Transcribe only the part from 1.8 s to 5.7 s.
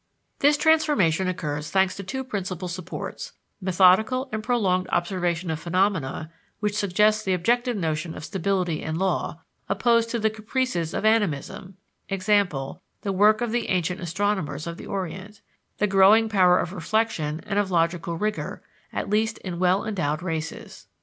to two principal supports: methodical and prolonged observation of